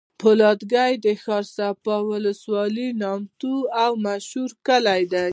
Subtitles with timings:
[0.21, 5.25] فولادګی د ښارصفا ولسوالی نامتو او مشهوره کلي دی